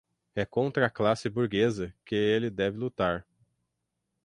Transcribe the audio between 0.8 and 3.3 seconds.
a classe burguesa que ele deve lutar